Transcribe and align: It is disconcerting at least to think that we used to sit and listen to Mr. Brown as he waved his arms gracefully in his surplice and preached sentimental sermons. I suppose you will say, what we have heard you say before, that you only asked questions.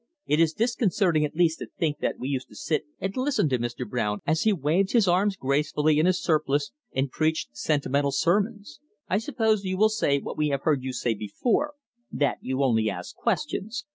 It 0.25 0.39
is 0.39 0.53
disconcerting 0.53 1.25
at 1.25 1.35
least 1.35 1.59
to 1.59 1.67
think 1.77 1.99
that 1.99 2.17
we 2.17 2.27
used 2.27 2.47
to 2.47 2.55
sit 2.55 2.85
and 2.99 3.15
listen 3.15 3.47
to 3.49 3.59
Mr. 3.59 3.87
Brown 3.87 4.17
as 4.25 4.41
he 4.41 4.51
waved 4.51 4.93
his 4.93 5.07
arms 5.07 5.35
gracefully 5.35 5.99
in 5.99 6.07
his 6.07 6.19
surplice 6.19 6.71
and 6.91 7.11
preached 7.11 7.55
sentimental 7.55 8.09
sermons. 8.11 8.79
I 9.07 9.19
suppose 9.19 9.63
you 9.63 9.77
will 9.77 9.89
say, 9.89 10.17
what 10.17 10.37
we 10.37 10.47
have 10.47 10.63
heard 10.63 10.81
you 10.81 10.91
say 10.91 11.13
before, 11.13 11.75
that 12.11 12.39
you 12.41 12.63
only 12.63 12.89
asked 12.89 13.15
questions. 13.15 13.85